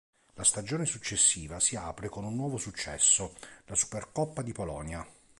[0.33, 5.07] La stagione successiva si apre con un nuovo successo: la Supercoppa di Polonia.